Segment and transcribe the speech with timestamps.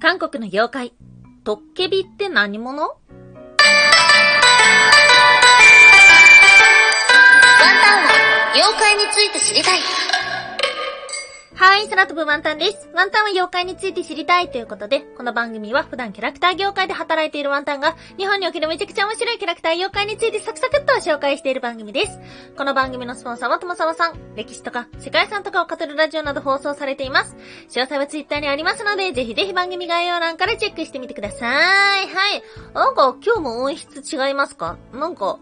[0.00, 0.94] 韓国の妖怪、
[1.44, 2.82] トッケビって何者？
[2.84, 2.96] ワン
[7.84, 8.10] タンは
[8.54, 9.80] 妖怪について知りたい。
[11.60, 12.88] はい、空飛ぶワンタンです。
[12.94, 22.18] ワンタンは妖怪について知りたいということで、この番組は普段キャラクター業界で働いているワンタンが、日本におけるめちゃくちゃ面白いキャラクター妖怪についてサクサクっと紹介している番組です。
[22.56, 27.36] この番組のスポンサーはともさまさん、歴史とか世界遺産とかを語るラジオなど放送されています。
[27.68, 31.46] 詳細はツイッターにありますので、ぜひぜひ番組概要欄からチェックしてみてくださ
[32.00, 32.06] い。
[32.06, 32.42] はい。
[32.72, 34.78] なんか今日も音質違いますか？
[34.94, 35.38] なんか、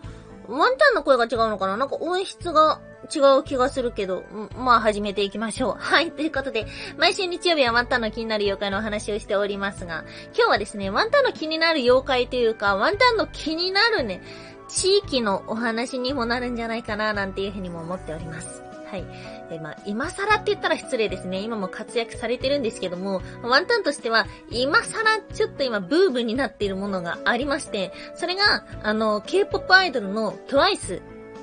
[0.49, 1.77] ワンタンの声が違うのかな？
[1.77, 2.81] なんか音質が
[3.15, 4.25] 違う気がするけど、
[4.57, 5.75] まあ始めていきましょう。
[5.79, 6.11] はい。
[6.11, 6.67] ということで、
[6.97, 14.23] 毎週日曜日はワンタンの気になる妖怪のお話をしておりますが、今日はですね、ワンタンの気になる妖怪というか、ワンタンの気になるね、
[14.69, 18.68] 地域のお話にもなるんじゃないかな、なんていうふうにも思っております。
[18.91, 19.05] はい。
[19.51, 21.41] で、まあ、今更って言ったら失礼ですね。
[21.41, 31.03] 今も活躍されてるんですけども、ワンタンとしては、今更ちょっと今ブームになっているものがありまして、それが、あの、K-POP アイドルの TWICE。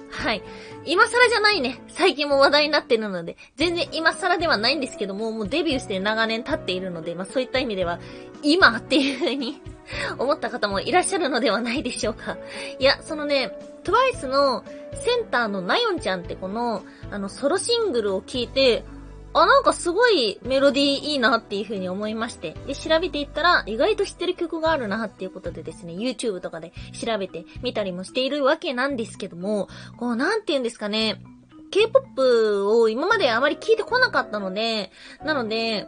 [0.09, 0.41] はい。
[0.85, 1.81] 今更じゃないね。
[1.89, 7.99] 最近も話題になってるので、全然今更ではないんですけども、もうデビューして長年経っているので、まあそういった意味では、
[8.41, 9.61] 今っていう風に
[10.17, 12.38] 思った方もいらっしゃるのではないでしょうか。
[12.80, 18.83] いや、そのね、TWICE のセンターのナヨンちゃんってこの、あの、ソロシングルを聴いて、
[19.33, 22.56] あ、なんかすごいメロディーいいなっていう風に思いまして。
[22.67, 31.22] で、調べていったら、意外と知ってる曲があるなっていうことでですね、YouTube とかで調べてみたりもしているわけなんですけども、こう、なんて言うんですかね、
[31.69, 34.91] K-POP を今まであまり聞いてこなかったので、
[35.25, 35.86] なので、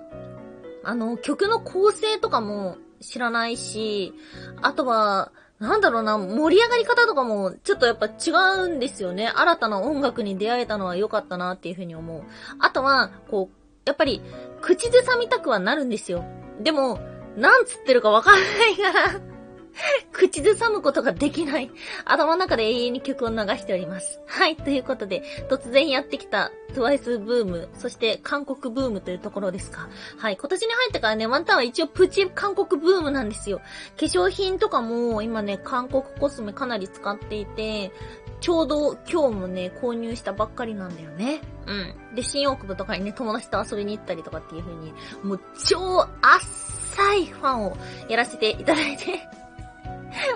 [0.83, 4.13] あの、曲の構成とかも知らないし、
[4.61, 8.31] あとは、なんだろうな、盛り上がり方とかも、ちょっとやっぱ違
[8.63, 9.27] うんですよね。
[9.27, 12.23] 新たな音楽に出会えたのは良かったなっていうふうに思う。
[12.59, 14.21] あとは、こう、やっぱり、
[14.61, 16.25] 口ずさみたくはなるんですよ。
[16.61, 16.99] でも、
[17.35, 19.36] なんつってるかわかんないから
[20.11, 21.71] 口ずさむことができない。
[22.05, 24.19] 頭の中で永遠に曲を流しております。
[24.25, 29.89] はい、ということで、突然やってきた TWICE ブーム、そして韓国ブームというところですか。
[30.17, 33.59] はい、今年に入ってからね、ワンタンは一応プチ韓国ブームなんですよ。
[33.99, 37.91] 化粧品とかも今ね、韓国コスメかなり使っていて、
[38.39, 41.41] ちょうど今日もね、購入したばっかりなんだよね。
[41.65, 41.73] う
[42.11, 42.15] ん。
[42.15, 44.93] で、新大久保とかにね、友達と遊びに行ったりとかっていう風に、
[45.23, 47.77] もう超浅いファンを
[48.09, 49.19] やらせていただいて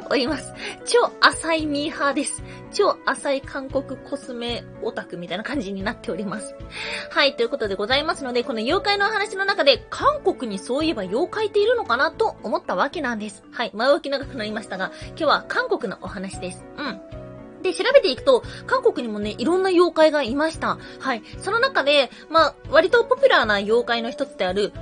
[0.09, 0.53] おります。
[0.85, 2.43] 超浅いミーハーです。
[2.71, 6.55] 超浅い韓国コスメオタクみたいな感じになっております。
[7.09, 13.43] はい、ということでございますので、この妖怪のお話の中で、韓国にそういえば妖怪っているのかなと思ったわけなんです。
[13.51, 16.65] はい、前置き長くなりましたが、今日は韓国のお話です。
[16.77, 17.01] うん。
[17.61, 20.77] で、調べていくと、韓国にもね、いろんな妖怪がいました。
[20.99, 21.23] はい。
[21.39, 24.73] その中で、まあ、割とポピュラーな妖怪の一つである、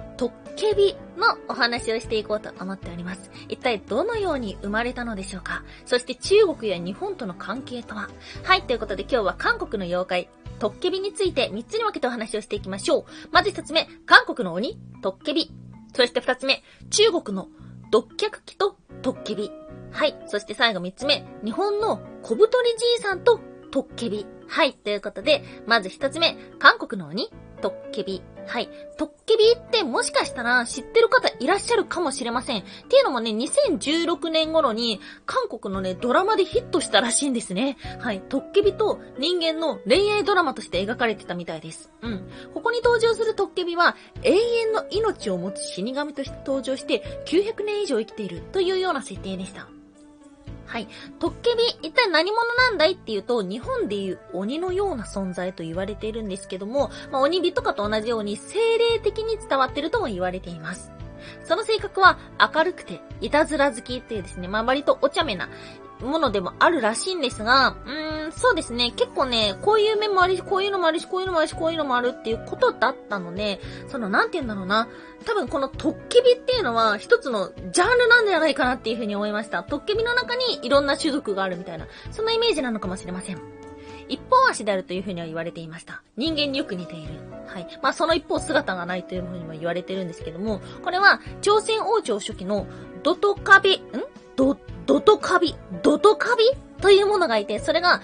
[0.59, 3.31] ケビのお話をしていこうと思っております。
[3.47, 5.63] 一体どのように生まれたのでしょうか？
[5.85, 8.09] そして中国や日本との関係とは？
[8.43, 13.05] はい、ということで今日は韓国の妖怪、トッケビについて3つに分けてお話をしていきましょう。
[13.31, 15.49] まず1つ目、韓国の鬼、トッケビ。
[15.95, 17.47] そして2つ目、中国の
[17.89, 19.51] 独脚鬼とトッケビ。
[19.91, 20.15] はい。
[20.27, 23.39] そして最後3つ目、日本の小太りじいさんと
[23.71, 24.27] トッケビ。
[24.47, 24.73] はい。
[24.73, 27.31] ということで、まず1つ目、韓国の鬼、
[27.61, 28.21] トッケビ。
[28.49, 28.69] はい。
[28.97, 32.61] トッケビってもしかしたら知ってる方いらっしゃるかもしれません。
[32.61, 37.77] っていうのもね、2016年頃に韓国のね、ドラマでヒットしたらしいんですね。
[37.99, 38.21] はい。
[38.21, 41.91] トッケビと人間の恋愛ドラマとして描かれてたみたいです。
[42.01, 42.27] うん。
[42.55, 49.78] ここに登場するトッケビは永遠の命を持つ死神として登場して900年以上生きているというような設定でした。
[50.69, 50.87] はい。
[51.17, 60.91] トッケビ、一体何者なんだいっていうと、日本でいう鬼のような存在と言われているんですけども、まあ、鬼火とかと同じように精霊的に伝わってるとも言われています。
[61.43, 62.19] その性格は
[62.53, 65.49] 明るくて、いたずら好きっていうですね、まあ、割とお茶目な
[66.01, 74.87] ものでもあるらしいんですが、うーん、そうですね、結構ね、こういう面もあるし、こういうのもあるし、こういうのもあるし、こういうのもあるっていうことだったので、その、なんて言うんだろうな、
[75.25, 79.63] 多分このトッケビっていうのは一つのジャンルなんじゃないかなっていうふうに思いました。
[79.63, 83.41] トッケビの中にいろんな種族があるみたいな、そんなイメージなのかもしれません。
[84.07, 86.01] 一方足であるというふうには言われていました。
[86.17, 87.13] 人間によく似ている。
[87.45, 87.79] はい。
[87.83, 92.65] まあ、その一方姿がないというふうにも言われてるんですけども、これは、朝鮮王朝初期の
[93.03, 93.81] ドトカビ、ん？
[94.35, 94.57] ド、
[94.89, 96.43] ドトカビ、ドトカビ？
[96.81, 98.01] というものがいて、それが、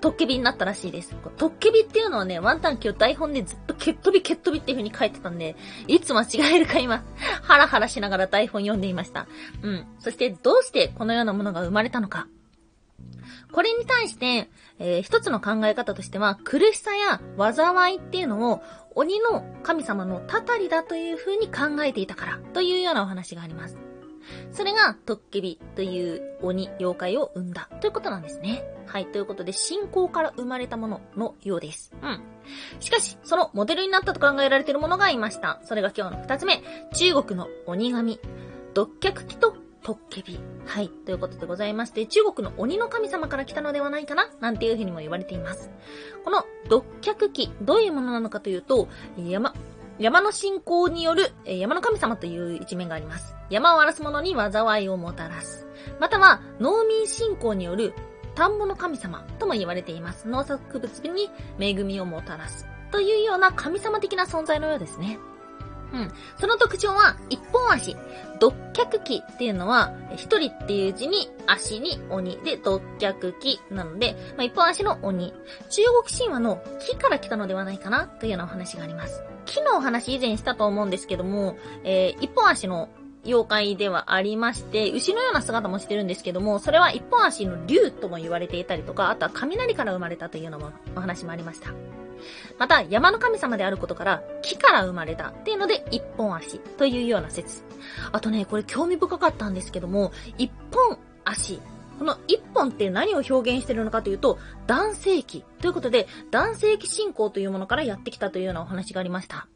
[0.00, 1.14] トッケビになったらしいです。
[1.36, 5.56] トッケビっていうのはね、ワンタン今日台本でずっとケットビケットビっていう風に書いてたんで、
[5.88, 7.04] いつ間違えるか今、
[7.42, 9.26] ハラハラしながら台本読んでいました。
[9.60, 9.86] うん。
[9.98, 12.28] そして、どうしてこのようなものが生まれたのか。
[13.52, 14.48] これに対して、
[14.78, 18.62] えー一つの考え方としては、苦しさや災いっていうのを
[18.94, 23.91] 鬼の神様のたたりだという風に考えていたからというようなお話があります。
[24.50, 28.64] それが、トッケビという鬼、妖怪を生んだということなんですね。
[28.86, 29.06] はい。
[29.06, 31.92] ということで、信仰から生まれたもののようです。
[32.02, 32.20] うん。
[32.80, 35.60] しかし、そのモデルになったと考えられているものがいました。
[35.64, 36.62] それが今日の二つ目。
[36.94, 38.20] 中国の鬼神。
[38.74, 40.38] 独脚鬼とトッケビ。
[40.64, 40.88] はい。
[40.88, 45.70] ということでございまして、中国の鬼の神様から来たのではないかななんていうふうにも言われています。
[46.24, 49.54] この独脚鬼、どういうものなのかというと、山、
[49.98, 53.34] 山の信仰による、え山の神様という一面があります。
[53.50, 55.66] 山を荒らす者に災いをもたらす。
[56.00, 57.94] または、農民信仰による
[58.34, 60.28] 田んぼの神様とも言われています。
[60.28, 61.30] 農作物に
[61.60, 62.66] 恵みをもたらす。
[62.90, 65.18] というような神様的な存在のようですね。
[65.92, 66.12] うん。
[66.40, 67.94] その特徴は、一本足。
[68.40, 75.34] 独脚鬼っていうのは、一人っていう字に足に鬼で独脚鬼なので、まあ、一本足の鬼。
[75.68, 79.22] 中国神話の木から来たのではないかなというようなお話があります。
[79.44, 82.88] 木のお話以前したと思うんですけども、えー一本足の
[83.24, 91.70] 妖怪ではありまして、牛のような姿もしてるんですけども、それは一本足の竜とも言われていたりとか、あとは雷から生まれたというようなお話もありました。
[92.58, 97.62] また、山の神様であることから、木から生まれたっていうので、一本足というような説。
[98.10, 101.60] あとね、これ興味深かったんですけども、一本足。
[101.98, 109.48] この一本って何を表現してるのかというと、男性器ということで、男性器信仰というものからやってきたというようなお話がありました。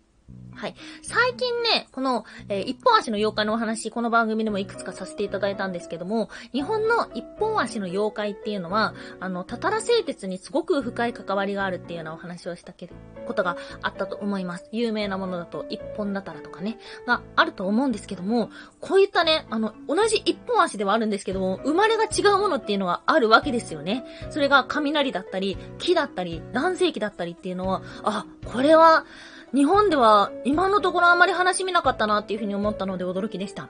[0.56, 0.74] はい。
[1.02, 12.88] 最近ね、この、えー一本足の妖怪のお話、この番組でもいくつかさせていただいたんですけども、日本の一本足の妖怪っていうのは、あの、たたら製鉄にすごく深い関わりがあるっていうようなお話をしたけ
[13.26, 14.68] ことがあったと思います。
[14.72, 18.48] 有名なものだと、一本だたらとかね、があると思うんですけども、
[18.80, 24.04] こういったね、あの、同じ一本足ではあるんですけども、生まれが違うものっていうのはあるわけですよね。
[24.30, 29.04] それが雷だったり、木だったり、男性器だったりっていうのは、あ、これは、
[29.54, 33.68] 日本では今のところあまり話し見なかったなっていうふうに思ったので驚きでした。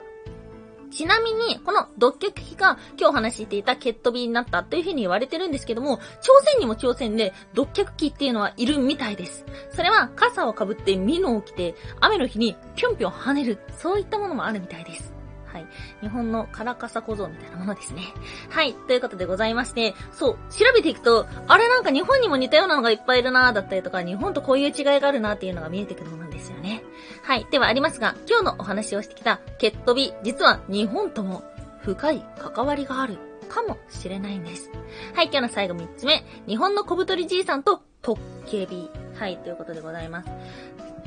[0.89, 9.45] ちなみに、この独脚機が今日話していたケットビになったというふうに言われてるんですけども、朝鮮にも朝鮮で独脚機っていうのはいるみたいです。
[9.71, 15.16] それは傘をかぶってミノを着て、雨の日にぴょんぴょん跳ねる、そういったものもあるみたいです。
[15.51, 15.67] はい。
[16.01, 18.01] 日本のカラカサ小僧みたいなものですね。
[18.49, 18.73] はい。
[18.73, 26.83] ということでございまして、そう、調べていくと、あれなんか日本にも似たようなのがいっぱいいるなーだったりとか、日本とこういう違いがあるなーっていうのが見えてくるものなんですよね。
[27.23, 27.47] はい。
[27.49, 31.43] ではありますが、今日のお話をしてきたケットビ、実は日本とも
[31.81, 33.17] 深い関わりがある
[33.47, 34.69] かもしれないんです。
[35.15, 35.25] はい。
[35.25, 38.89] 今日の最後3つ目、日本の小太りじいさんとトッケビ。
[39.17, 39.37] はい。
[39.37, 40.29] ということでございます。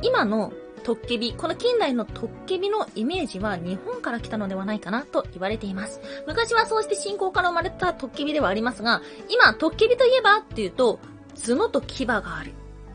[0.02, 0.52] 今の
[0.90, 6.00] トッケビ、この近代のトッケビのイメージは日本から来たのではないかなと言われています。
[6.26, 10.98] 昔はそうして信仰から生まれたトッケビではありますが、今、トッケビといえばっていうと、
[11.46, 12.54] 角と牙がある。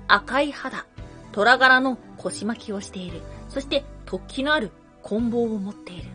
[0.10, 0.86] 赤い肌。
[1.32, 3.22] 虎柄の腰巻きをしている。
[3.48, 4.72] そして、突起のある
[5.02, 6.10] 棍棒を持っている。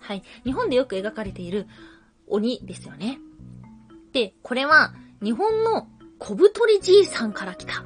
[0.00, 0.22] はい。
[0.44, 1.66] 日本でよく描かれている
[2.26, 3.18] 鬼ですよね。
[4.14, 5.88] で、これは日本の
[6.18, 7.84] 小太りじいさんから来た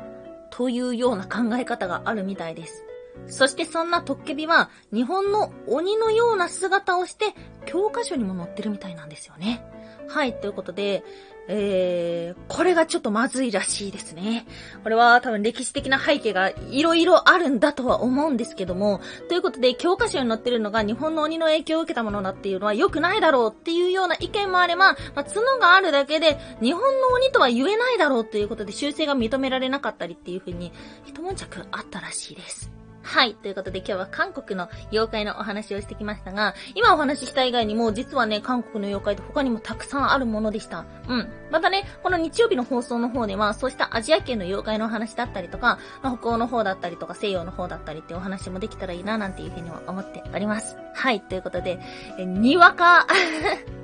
[0.51, 2.86] というような考え方があるみたいです。
[3.27, 7.35] そしてそんなトッケビは日本の鬼のような姿をして
[7.65, 9.65] 教科書にも載ってるみたいなんですよね。
[10.09, 11.03] はい、ということで、
[11.49, 14.47] えー、これがちょっとまずいらしいですね。
[14.83, 30.73] これは多分歴史的な背景がいろいろあるんだとは思うんですけども、ということで教科書に載ってるのが日本の鬼の影響を受けたものだっていうのは良くないだろうっていうような意見もあれば、まあ、角があるだけで日本の鬼とは言えないだろうっていうことで修正が認められなかったりっていう風に
[31.05, 32.76] 一悶着あったらしいです。
[33.07, 33.37] はい。
[33.37, 40.85] ということで今日は韓国の妖怪のお話をしてきましたが、今お話しした以外にも、実はね、韓国の妖怪って他にもたくさんあるものでした。
[41.09, 41.29] うん。
[41.53, 50.77] またね、この日曜日の放送の方では、そうしたアジア圏の妖怪のお話だったりとか、まあ北欧の方だったりとか、西洋の方だったりってお話もできたらいいな、なんていうふうには思っております。
[50.93, 51.21] はい。
[51.21, 51.79] ということで、
[52.19, 53.07] えにわか、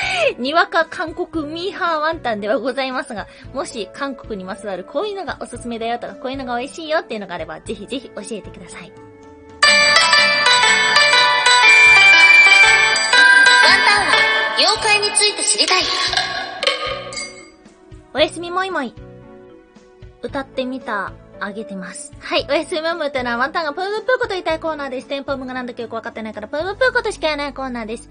[0.38, 8.80] にわか韓国ミーハーワンタンではございますが、もし韓国にまつわるこういうのがおすすめだよとか、こういうのが美味しいよっていうのがあれば、ぜひぜひ教えてください。
[8.82, 8.92] ワン
[13.86, 15.82] タンは妖怪について知りたい。
[18.14, 18.94] おやすみもいもい。
[20.22, 22.12] 歌ってみた、あげてます。
[22.20, 25.08] はい、おやすみもいもいというのはワンタンがプームプーこと言いたいコーナーです。
[25.08, 28.08] テンポムがなんだかよくわかってないから、プームプーことしか言えないコーナーです。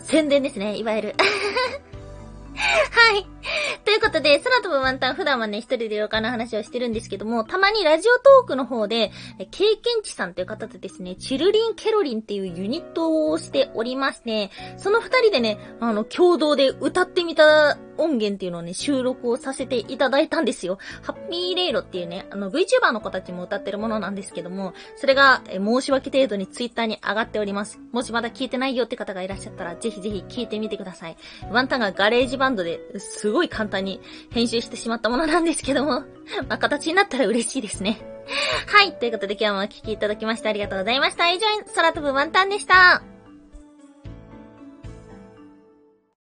[0.00, 1.14] 宣伝ですね、いわゆる。
[2.54, 3.33] はい。
[3.84, 9.10] ということで、空飛ぶワンタン普段はね、一人で旅館の話をしてるんですけども、たまにラジオトークの方で、
[9.50, 20.78] 経験値さんという方とですね、チルリンケロリンっていうユニットをしておりまして、その二人でね、あの、共同で歌ってみた音源っていうのをね、収録をさせていただいたんですよ。
[21.02, 27.80] ハッピーレイロっていうね、あの VTuber の子たちも歌ってるものなんですけども、それが、え申し訳程度に Twitter に上がっております。
[27.92, 31.16] もしまだ聞いてないよって方がいらっしゃったら、ぜひぜひ聞いてみてください。
[31.50, 34.00] ワンタンが GarageBand ですごい簡単に
[34.30, 36.04] 編集してしまったものなんですけども、
[36.48, 37.98] まあ、形になったら嬉しいですね。
[38.66, 38.92] はい。
[38.94, 41.30] ということで今日もお聴きいただきましてありがとうございました。
[41.30, 43.13] 以上、空飛ぶワンタンでした。